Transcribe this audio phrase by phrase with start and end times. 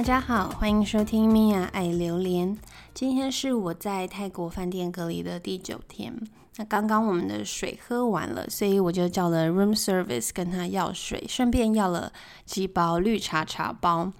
[0.00, 2.56] 大家好，欢迎收听米娅爱榴莲。
[2.94, 6.18] 今天是我在泰国饭店隔离的第九天。
[6.56, 12.10] 那刚刚我们的水喝完了，所以我就叫了 room service 跟他要水，顺便要了
[12.46, 14.10] 几包绿茶茶包。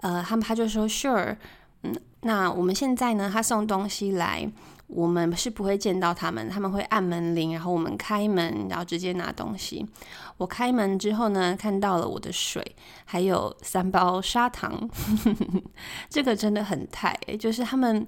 [0.00, 1.36] 呃，他们他就说 sure，
[1.84, 4.50] 嗯，那我们现在呢，他送东西来。
[4.86, 9.86] 我们是不会见到他们，他们会按门铃，然后我们开门，然后直接拿东西。
[10.36, 14.88] 我开门之后呢，看到了我的水，还有三包砂糖，
[16.10, 18.06] 这个真的很泰，就是他们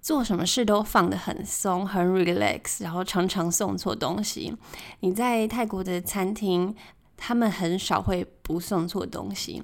[0.00, 4.54] 做什么事都放得很松，很 relax，然后常常送错东西。
[5.00, 6.74] 你在泰国的餐厅，
[7.16, 9.62] 他们很少会不送错东西。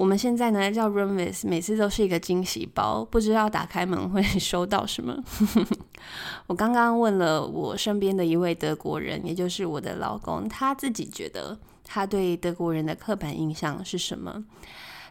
[0.00, 5.22] 我们现在呢叫 roomvis，每次都是一个惊喜包，不知道打开门 会收到什么。
[6.48, 14.42] 我刚刚问了我身边的一位德国人，也就是我的老公，他自己觉得他对德国人的刻板印象是什么？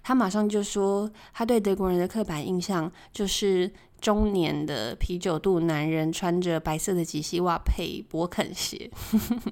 [0.01, 8.89] 他马上就说，他对德国人的刻板印象就是中年的啤酒肚男人，穿着白色的及膝袜配勃肯鞋。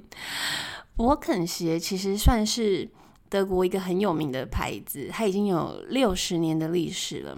[0.98, 2.90] 勃肯鞋其实算是。
[3.30, 7.38] 德国一个很有名的牌子，它已经有六十年的历史了，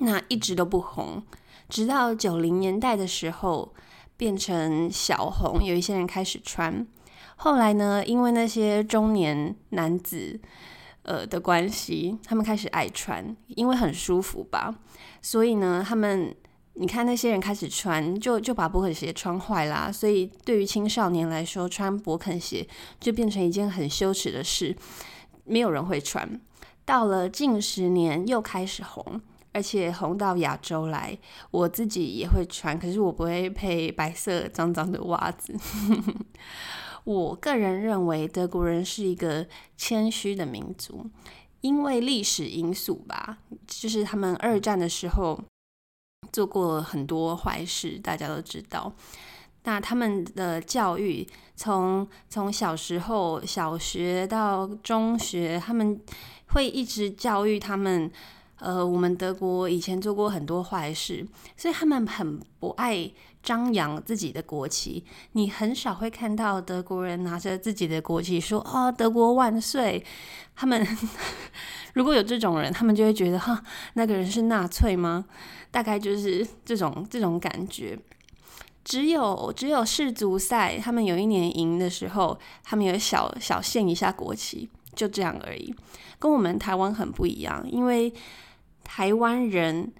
[0.00, 1.22] 那一直都不红，
[1.68, 3.74] 直到九零年代的时候
[4.16, 6.86] 变成小红，有一些人开始穿。
[7.36, 10.40] 后来呢，因为那些中年男子
[11.02, 14.74] 呃的关系，他们开始爱穿，因为很舒服吧，
[15.20, 16.34] 所以呢，他们。
[16.76, 19.92] 你看那些人开始穿，就就把勃肯鞋穿坏啦。
[19.92, 22.66] 所以对于青少年来说，穿勃肯鞋
[22.98, 24.76] 就变成一件很羞耻的事，
[25.44, 26.40] 没有人会穿。
[26.84, 29.20] 到了近十年又开始红，
[29.52, 31.16] 而且红到亚洲来，
[31.52, 35.54] 我自己也会穿，可是我不会配白色脏脏的袜子。
[37.04, 41.06] 我个人认为德国人是一个谦虚的民族，
[41.60, 45.40] 因为历史因素吧，就是他们二战的时候。
[46.32, 48.92] 做过很多坏事，大家都知道。
[49.64, 51.26] 那他们的教育，
[51.56, 56.00] 从从小时候小学到中学，他们
[56.48, 58.10] 会一直教育他们。
[58.60, 63.10] 呃，我们德国以前做过很多坏事，所以他们很不爱
[63.42, 65.04] 张扬自己的国旗。
[65.32, 70.02] 你很少会看到德国人拿着自己的国旗说：“哦，德国万岁！”
[70.56, 70.86] 他们
[71.94, 73.60] 如果有这种人，他们就会觉得：“哈，
[73.94, 75.24] 那个人是纳粹吗？”
[75.72, 77.98] 大概就是这种这种感觉。
[78.84, 85.74] 只有只有世足赛，他们有一年赢的时候，他们有小小献一下国旗，就这样而已。
[86.18, 88.12] 跟我们台湾很不一样，因为
[88.84, 89.90] 台湾人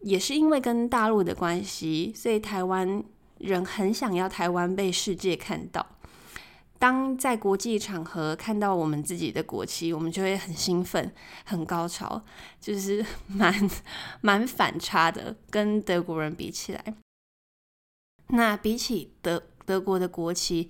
[0.00, 3.04] 也是因为跟大陆的关系，所以台湾
[3.38, 5.84] 人很想要台湾被世界看到。
[6.82, 12.20] 当在国际场合看到我们自己的国旗，我们就会很兴奋、很高潮，
[12.60, 13.70] 就是 蛮
[14.20, 16.94] 蛮反差的，跟德国人比起来。
[18.30, 20.68] 那比起德德国的国旗，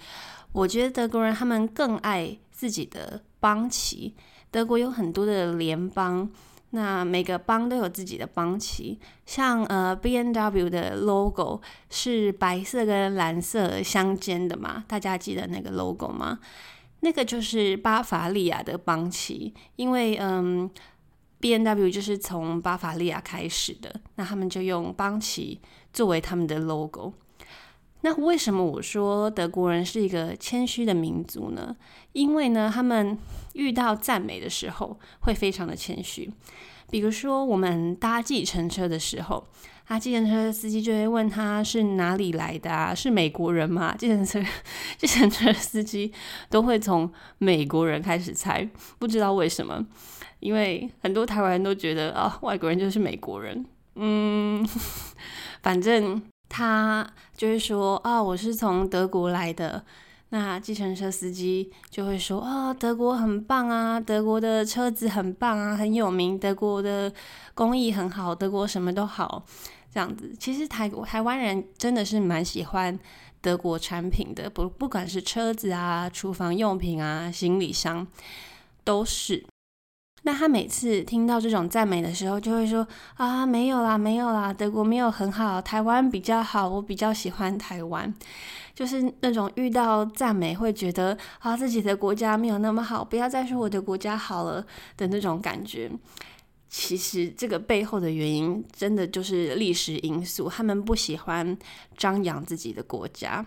[0.53, 4.15] 我觉得德国人他们更爱自己的邦旗。
[4.51, 6.31] 德国有很多的联邦，
[6.75, 8.99] 那每个邦都有自己的邦旗。
[9.25, 14.85] 像呃 B N W 的 logo 是白色跟蓝色相间的嘛？
[14.89, 16.39] 大家记得那个 logo 吗？
[17.01, 20.71] 那个就是巴伐利亚的邦旗，因为嗯
[21.41, 25.61] B N W 就是从巴伐利亚开始的，那他们就用邦旗
[25.93, 27.13] 作为他们的 logo。
[28.05, 31.75] 那为什么我说德国人是一个谦虚的民族呢？
[32.13, 33.17] 因为呢，他们
[33.55, 36.31] 遇到赞美的时候会非常的谦虚。
[36.91, 39.47] 比如说，我们搭计程车的时候，
[39.87, 42.95] 啊，计程车司机就会问他是哪里来的啊？
[42.95, 43.95] 是美国人吗？
[43.97, 44.43] 计程车
[44.99, 46.13] 计程车司机
[46.51, 49.87] 都会从美国人开始猜，不知道为什么，
[50.41, 53.65] 因为很多台湾人都觉得啊，外国人就是美国人。
[53.95, 54.67] 嗯，
[55.63, 56.21] 反正。
[56.55, 59.83] 他就会说啊、我是从德国来的。
[60.29, 67.11] 那计程车司机就会说啊、德国很棒啊，德国的车子很棒啊，很有名，德国的
[67.55, 69.45] 工艺很好，德国什么都好。
[69.91, 72.99] 这样子，其实台台湾人真的是蛮喜欢
[73.41, 78.07] 德国产品的，不不管是车子啊、厨房用品啊、行李箱，
[78.85, 79.45] 都是。
[80.25, 88.13] 那他每次听到这种赞美的时候，就会说啊，没有啦，没有啦，德国没有很好，台湾比较好，我比较喜欢台湾。
[88.75, 94.65] 就是那种遇到赞美会觉得啊，自己的国家没有那么好，不要再说我的国家好了
[94.97, 95.91] 的那种感觉。
[96.69, 101.59] 其实这个背后的原因，真的就是历史因素，他们不喜欢
[101.99, 103.45] 张扬自己的国家。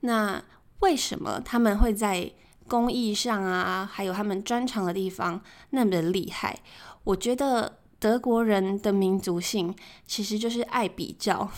[0.00, 0.42] 那
[0.80, 2.30] 为什么他们会在
[2.68, 5.40] 工艺上啊，还有他们专长的地方
[5.70, 6.58] 那么的厉害，
[7.04, 9.74] 我觉得德国人的民族性
[10.06, 11.48] 其实就是爱比较，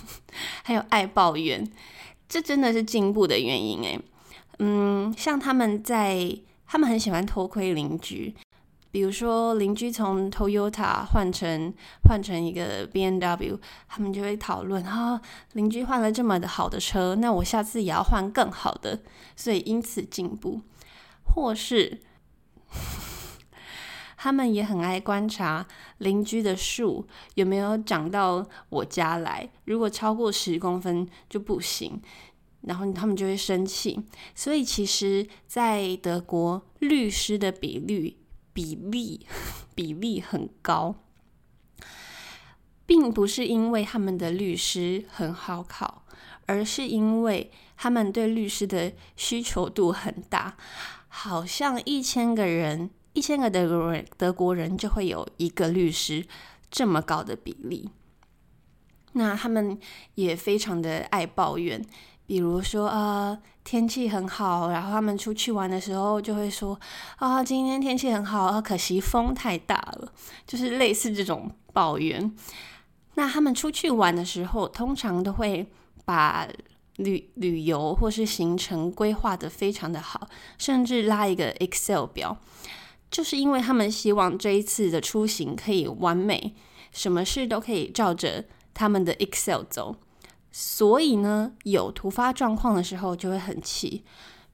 [0.64, 1.70] 还有爱抱怨，
[2.28, 4.00] 这真的是进步的原因诶。
[4.58, 6.36] 嗯，像他们在，
[6.66, 8.34] 他们很喜欢偷窥邻居。
[8.96, 11.70] 比如说，邻居从 Toyota 换成
[12.08, 15.20] 换成一个 BMW，他们就会讨论：啊，
[15.52, 19.02] 邻居换了这么的好的车，那我下次也要换更好的，
[19.36, 20.62] 所以因此进步。
[21.26, 22.00] 或是
[24.16, 25.66] 他们也很爱观察
[25.98, 32.00] 邻居的树有没有长到我家来，如果超过十公分就不行，
[32.62, 34.00] 然后他们就会生气。
[34.34, 38.16] 所以其实，在德国，律师的比率。
[38.56, 39.26] 比例
[39.74, 40.94] 比例很高，
[42.86, 46.06] 并不是因为他们的律师很好考，
[46.46, 50.56] 而是因为他们对律师的需求度很大。
[51.08, 56.26] 好像一千个人，一千个德国人，德国人就会有一个律师，
[56.70, 57.90] 这么高的比例。
[59.12, 59.78] 那他们
[60.14, 61.84] 也非常的爱抱怨。
[62.26, 66.78] 比如说，呃，天气很好，然后他们出去玩的时候就会说，
[67.16, 70.12] 啊，今天天气很好，可惜风太大了，
[70.46, 72.34] 就是类似这种抱怨。
[73.14, 75.66] 那他们出去玩的时候，通常都会
[76.04, 76.48] 把
[76.96, 80.28] 旅旅游或是行程规划的非常的好，
[80.58, 82.36] 甚至拉一个 Excel 表，
[83.10, 86.54] 就是因为他们希望这一次的出行可以完美，
[86.90, 88.44] 什么事都可以照着
[88.74, 89.96] 他们的 Excel 走。
[90.58, 94.02] 所以呢，有突发状况的时候就会很气，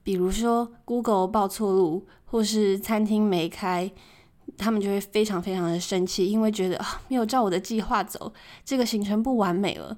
[0.02, 3.88] 比如说 Google 报错路，或是餐厅没开，
[4.58, 8.32] 他们就会非常非常的生气，因为觉得啊，没有照我的计划走，
[8.64, 9.96] 这个行程不完美了。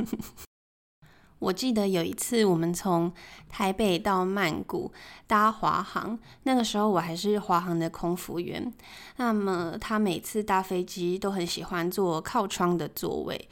[1.38, 3.14] 我记得有一次我们从
[3.50, 4.92] 台北到曼谷
[5.28, 8.74] 搭华航，那个时候我还是华航的空服员，
[9.18, 13.48] 那么他每次搭飞机都很喜欢坐靠窗的座位。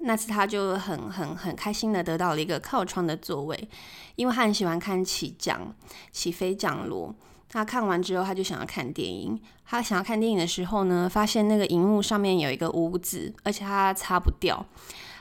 [0.00, 3.68] 那次他就很很很开心的得到了一个靠窗的座位，
[4.16, 5.74] 因为他很喜欢看起降、
[6.12, 7.14] 起飞、降落。
[7.48, 9.40] 他看完之后，他就想要看电影。
[9.64, 14.64] 他想要看电影的时候呢，发现那个荧幕上面有一个污渍，而且他擦不掉。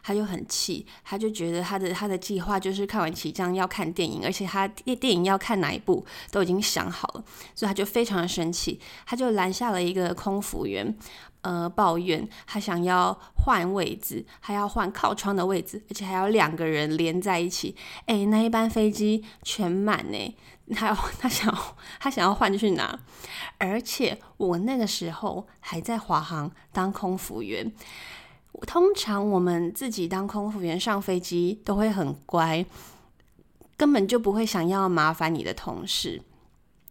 [0.07, 7.23] 他就很气，他就觉得他的他的计划就是看完起降要看电影，而且他电影要看哪一部都已经想好了，
[7.53, 10.97] 所以他就非常的生气，他就拦下了一个空服员，
[11.41, 17.75] 呃，抱怨他想要换位置，还要换靠窗的位置，而且还要两个人连在一起。
[18.05, 20.35] 哎，那一班飞机全满呢，
[20.73, 22.97] 他要他想要他想要换去哪？
[23.57, 27.73] 而且我那个时候还在华航当空服员。
[28.65, 32.65] 通常我们自己当空服员上飞机都会很乖，
[33.75, 36.21] 根本就不会想要麻烦你的同事。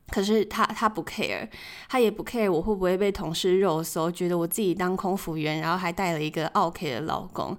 [0.08, 1.48] 可是他他不 care，
[1.88, 7.56] 他也不 care 我会不会被同事肉搜，觉得我自己当空服员，然后还带了一个 OK 的老公，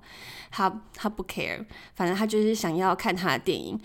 [0.49, 1.65] 他他不 care，
[1.95, 3.77] 反正他就是想要看他的电影。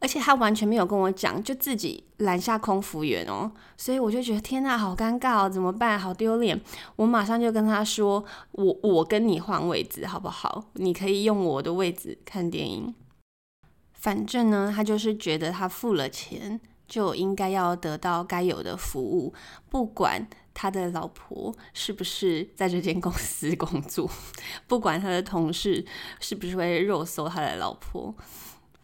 [0.00, 5.98] 而且他完全没有跟我讲，就自己拦下空服员哦，所以我就觉得天呐，好尴尬哦，怎么办？
[5.98, 6.58] 好丢脸！
[6.96, 10.64] 我马上就跟他说，我我跟你换位置好不好？
[10.74, 12.94] 你可以用我的位置看电影。
[13.92, 19.34] 反正呢，他就是觉得他付了钱，就应该要得到该有的服务，
[19.68, 24.10] 不管他的老婆是不是在这间公司工作，
[24.66, 25.84] 不管他的同事
[26.18, 28.14] 是不是会肉搜他的老婆。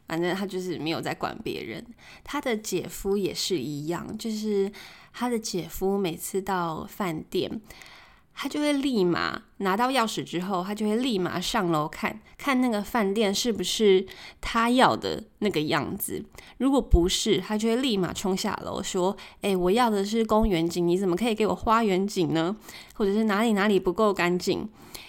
[0.06, 1.84] 反正他就是没有在管别人，
[2.22, 4.70] 他的姐夫也是一样，就是
[5.12, 7.60] 他的姐夫每次到饭店，
[8.32, 14.06] 他就会立马拿到钥匙之后，他就会立马上楼看看那个饭店是不是
[14.40, 16.25] 他要的那个样子。
[16.58, 22.54] 如果不是，他就会立马冲下楼说：“诶，我要的是公园景，你怎么可以给我花园景呢？
[22.94, 24.68] 或者是哪里哪里不够干净？”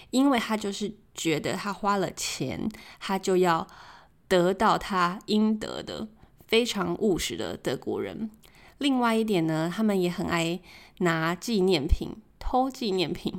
[0.09, 2.67] 因为他就是觉得他花了钱，
[2.99, 3.67] 他就要。
[4.27, 6.07] 得到他应得的，
[6.47, 8.29] 非常务实的德国人。
[8.79, 10.59] 另外一点呢，他们也很爱
[10.99, 13.33] 拿纪念品，偷纪念品，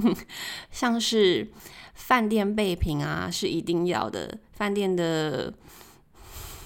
[0.70, 1.52] 像是
[1.94, 4.38] 饭店备品啊，是一定要的。
[4.52, 5.54] 饭店的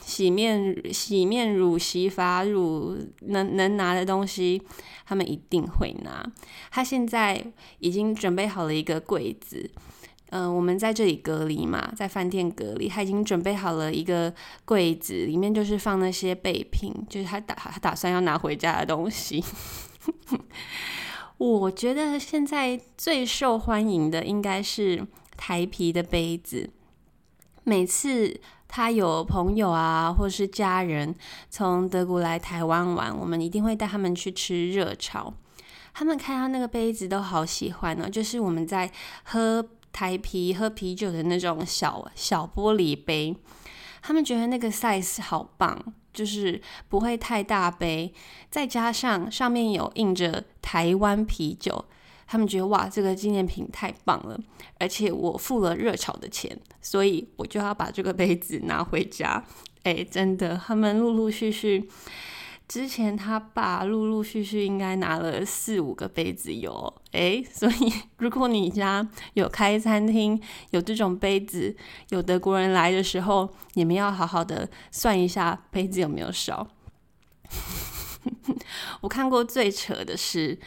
[0.03, 4.63] 洗面洗面乳、洗发乳，能能拿的东西，
[5.05, 6.25] 他们一定会拿。
[6.71, 9.71] 他现在已经准备好了一个柜子。
[10.31, 14.33] 嗯、我们在这里隔离嘛，在饭店隔离，他已经准备好了一个
[14.65, 19.43] 柜子，里面就是放那些备品，就是他打他打算要拿回家的东西。
[21.39, 25.07] 我觉得现在最受欢迎的应该是
[25.37, 26.69] 台啤的杯子。
[27.65, 31.15] 每次他有朋友啊，或是家人
[31.49, 35.33] 从德国来台湾玩，我们一定会带他们去吃热炒。
[35.95, 38.91] 他们看到那个杯子都好喜欢哦，就是我们在
[39.25, 43.37] 喝台啤、喝啤酒的那种小小玻璃杯，
[44.03, 48.13] 他们觉得那个 size 好棒，就是不会太大杯，
[48.51, 51.85] 再加上上面有印着台湾啤酒。
[52.31, 54.39] 他们觉得哇，这个纪念品太棒了，
[54.79, 59.43] 而且我付了热炒的钱，所以我就要把这个杯子拿回家。
[59.85, 61.89] 哎，真的，他们陆陆续续，
[62.69, 66.95] 之前他爸陆陆续续应该拿了四五个杯子有。
[67.13, 71.75] 哎，所以 如果你家有开餐厅，有这种杯子，
[72.11, 76.69] 有德国人来的时候，你们要好好的算一下杯子有没有少。
[79.01, 80.59] 我看过最扯的是。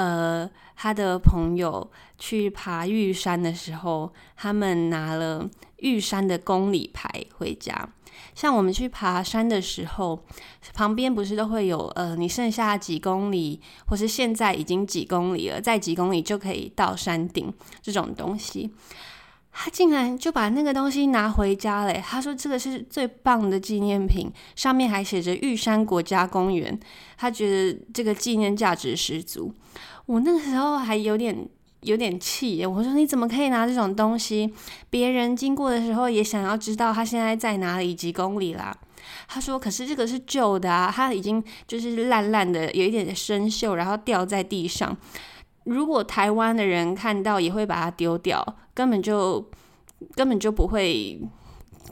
[0.00, 5.46] 呃，他的朋友去爬玉山的时候，他们拿了
[5.80, 7.86] 玉山的公里牌回家。
[8.34, 10.24] 像我们去爬山的时候，
[10.72, 17.52] 旁边不是都会有呃，你剩下几公里，或是现在已经几公里了，再几公里就可以到山顶
[17.82, 18.70] 这种东西。
[19.52, 21.92] 他竟然就把那个东西拿回家了。
[21.94, 26.78] 他说这个是最棒的纪念品，上面还写着玉山国家公园。
[27.16, 29.52] 他觉得这个纪念价值十足。
[30.06, 31.46] 我那个时候还有点
[31.82, 34.52] 有点气，我说你怎么可以拿这种东西？
[34.88, 38.76] 别人经过的时候也想要知道他现在在哪里几公里啦。
[39.26, 44.96] 他说可是这个是旧的啊，它已经就是烂烂的，有一点生锈，然后掉在地上。
[45.64, 49.50] 如果台湾的人看到也会把它丢掉，根本就
[50.14, 51.20] 根本就不会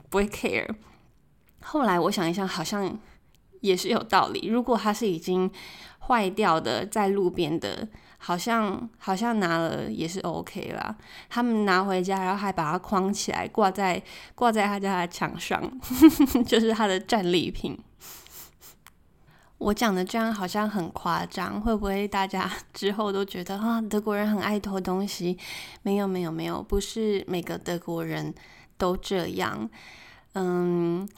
[0.09, 0.67] 不会 care。
[1.61, 2.99] 后来我想一想，好像
[3.61, 4.49] 也是有道理。
[4.49, 5.51] 如果它是已经
[5.99, 10.97] 坏掉的，在路边的，好像好像拿了也是 OK 啦。
[11.29, 14.03] 他们拿回家，然后还把它框起来，挂在
[14.35, 15.63] 挂在他家的墙上，
[16.47, 17.79] 就是他的战利品。
[19.59, 25.37] 我讲的这样好像很夸张，会不会大家 之后都觉得啊，德国人很爱偷东西？
[25.83, 28.33] 没有没有没有，不是每个德国人
[28.77, 29.69] 都这样。
[30.35, 31.09] 嗯，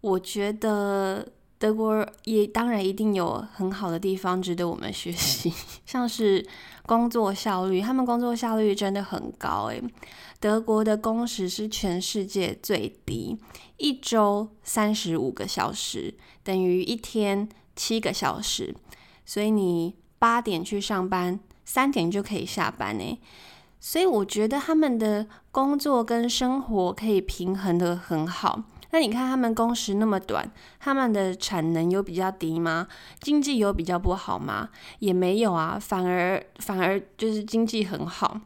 [0.00, 1.26] 我觉得
[1.58, 5.52] 德国也当然一定有很好的地方值得我们学习，
[5.84, 6.46] 像是
[6.86, 9.82] 工作效率，他们工作效率真的很高诶。
[10.38, 13.36] 德国的工时是全世界最低，
[13.78, 17.48] 一周三十五个小时，等于一天。
[17.80, 18.74] 七个小时，
[19.24, 23.18] 所以你八点去上班，三点就可以下班呢。
[23.80, 28.62] 所以我觉得他们的工作跟生活可以平衡得很好。
[28.90, 32.86] 那你看他们工时那么短，他们的产能有比较低吗？
[33.18, 34.68] 经济有比较不好吗？
[34.98, 38.38] 也没有啊，反而反而就是经济很好。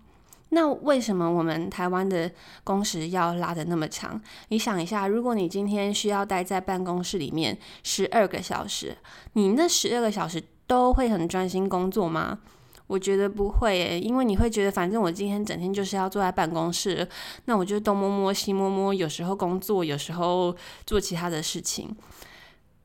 [0.54, 2.30] 那为什么我们台湾的
[2.62, 4.20] 工时要拉得那么长？
[4.48, 8.96] 你想一下，如果你今天需要待在办公室里面十二个小时，
[9.32, 12.38] 你那十二个小时都会很专心工作吗？
[12.86, 17.08] 我觉得不会，因为你会觉得，反正我今天整天就是要坐在办公室，
[17.46, 20.54] 那我就东摸摸西摸摸，有时候工作，有时候
[20.86, 21.96] 做其他的事情。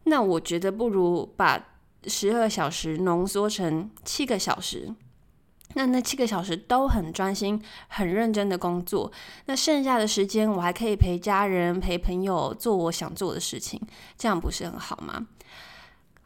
[0.05, 1.63] 那我觉得不如把
[2.07, 4.95] 十二小时浓缩成七个小时。
[5.75, 9.11] 那那七个小时都很专心、很认真的工作，
[9.45, 13.79] 那剩下的时间我还可以陪家人、陪朋友，做我想做的事情，
[14.17, 15.27] 这样不是很好吗？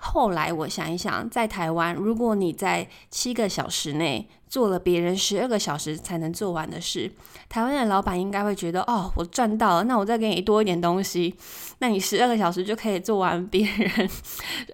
[0.05, 7.10] 后来我想一想，在台湾，如果你在七个小时内做了别人十二个小时才能做完的事，
[7.48, 11.33] 台湾的老板应该会觉得，哦，我赚到了，那我再给你多一点东西，
[11.79, 14.10] 那你十二个小时就可以做完别人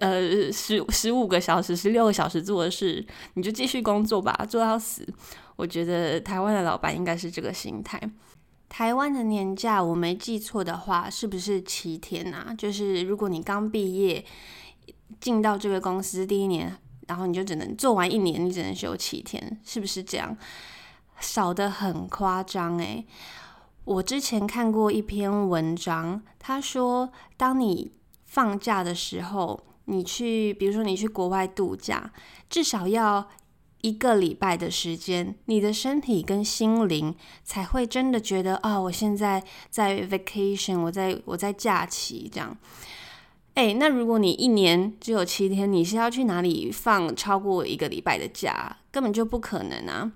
[0.00, 5.06] 呃十十五个小时、十六个小时做的事，你就继续工作吧，做到死。
[5.54, 8.00] 我觉得台湾的老板应该是这个心态。
[8.68, 12.52] 台湾的年假，我没记错的话，是不是七天啊？
[12.58, 14.24] 就是如果你刚毕业。
[15.20, 16.76] 进到这个公司第一年，
[17.08, 20.36] 然后你就只能做完一年，你只能休七天，是不是这样？
[21.20, 23.06] 少得很夸张诶。
[23.84, 27.92] 我之前看过一篇文章，他说，当你
[28.26, 32.12] 放假的时候，你去，比如说你去国外度假，
[32.48, 33.28] 至少要
[33.80, 42.56] 一个礼拜的时间，你的身体跟心灵才会真的觉得，哦，我现在在 vacation，我在我在假期这样。
[43.54, 48.78] 哎，那如果你一年只有七天，你是要去哪里放超过一个礼拜的假？
[48.90, 50.12] 根本就不可能啊！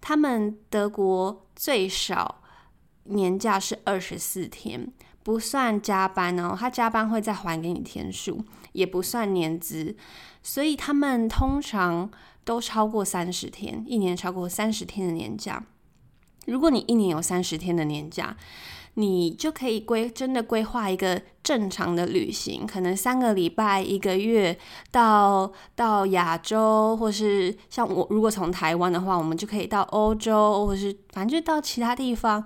[0.00, 2.42] 他们德国最少
[3.04, 4.92] 年假是二十四天，
[5.22, 9.96] 不算加班哦，他加班会再还给你天数，也不算年资，
[10.42, 12.10] 所以他们通常
[12.44, 15.64] 都超过三十天，一年超过三十天的年假。
[16.46, 18.36] 如果你一年有三十天的年假，
[18.98, 24.58] 你就可以规真的规划一个正常的旅行，可能三个礼拜、一个月
[24.90, 32.42] 到到亚洲，或是像我如果从台湾的话，我们就可以到欧洲，或是反正就到其他地方，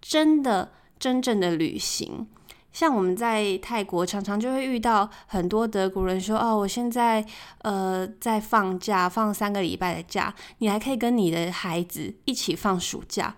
[0.00, 2.26] 真的真正的旅行。
[2.72, 7.22] 像我们在泰国，常常就会遇到很多德国人说：“哦，我现在
[7.58, 13.34] 呃在放假，放三个礼拜的假，你还可以跟你的孩子一起放暑假。”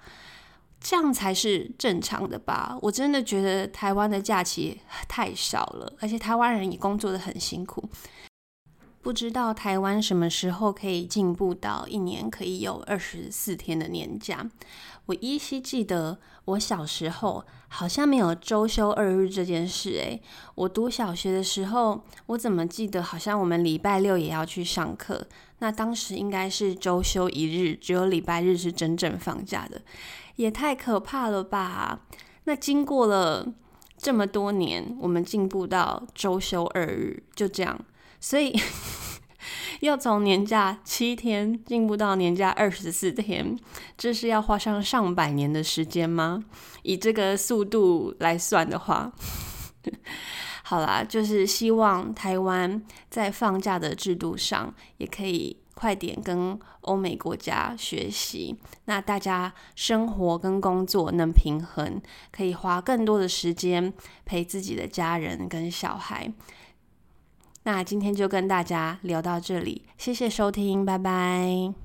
[0.83, 2.77] 这样才是正常的吧？
[2.83, 7.89] 我真的觉得台湾的假期太少了，而且台湾人也工作得很辛苦。
[9.01, 14.49] 不知道台湾什么时候可以进步到一年可以有二十四天的年假？
[15.07, 19.91] 我依稀记得我小时候好像没有周休二日这件事。
[19.91, 20.23] 诶，
[20.55, 25.27] 我读小学的时候，我怎么记得好像我们礼拜六也要去上课？
[25.59, 29.83] 那当时应该是周休一日，只有礼拜日是真正放假的。
[30.37, 32.01] 也太可怕了吧！
[32.45, 33.47] 那经过了
[33.97, 37.79] 这么多年，我们进步到周休二日，就这样，
[38.19, 38.59] 所以
[39.81, 43.59] 要从年假七天进步到年假二十四天，
[43.97, 46.45] 这是要花上上百年的时间吗？
[46.83, 49.12] 以这个速度来算的话，
[50.65, 55.62] 好啦，就是希望台湾在放假的制度上也可以。
[55.75, 62.00] 快点跟欧美国家学习，那大家生活跟工作能平衡，
[62.31, 63.93] 可以花更多的时间
[64.25, 66.33] 陪自己的家人跟小孩。
[67.64, 71.82] 那今天就跟大家聊到这里，谢谢收听，拜拜。